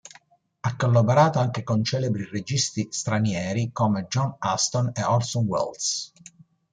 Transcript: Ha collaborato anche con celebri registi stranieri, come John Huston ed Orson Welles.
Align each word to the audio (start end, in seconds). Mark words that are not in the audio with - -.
Ha 0.61 0.75
collaborato 0.77 1.37
anche 1.37 1.61
con 1.61 1.83
celebri 1.83 2.25
registi 2.27 2.87
stranieri, 2.89 3.71
come 3.71 4.07
John 4.09 4.35
Huston 4.41 4.87
ed 4.95 5.03
Orson 5.03 5.45
Welles. 5.45 6.11